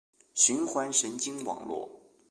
[0.33, 1.87] 循环神经网络